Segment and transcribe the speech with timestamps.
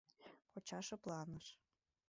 [0.51, 1.47] —Коча шыпланыш.